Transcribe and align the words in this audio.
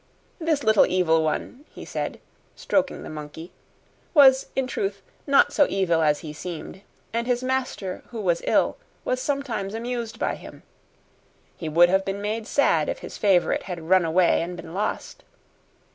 This 0.39 0.63
little 0.63 0.87
evil 0.87 1.21
one, 1.23 1.63
he 1.75 1.85
said, 1.85 2.19
stroking 2.55 3.03
the 3.03 3.09
monkey, 3.11 3.51
was, 4.15 4.47
in 4.55 4.65
truth, 4.65 5.03
not 5.27 5.53
so 5.53 5.67
evil 5.69 6.01
as 6.01 6.21
he 6.21 6.33
seemed, 6.33 6.81
and 7.13 7.27
his 7.27 7.43
master, 7.43 8.01
who 8.07 8.19
was 8.19 8.41
ill, 8.47 8.77
was 9.05 9.21
sometimes 9.21 9.75
amused 9.75 10.17
by 10.17 10.33
him. 10.33 10.63
He 11.55 11.69
would 11.69 11.89
have 11.89 12.03
been 12.03 12.19
made 12.19 12.47
sad 12.47 12.89
if 12.89 12.97
his 13.05 13.19
favorite 13.19 13.61
had 13.61 13.89
run 13.89 14.03
away 14.03 14.41
and 14.41 14.57
been 14.57 14.73
lost. 14.73 15.23